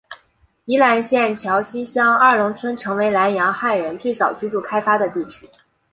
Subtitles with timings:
[0.65, 5.47] 宜兰县礁溪乡二龙村成为兰阳汉人最早居住开发的地区。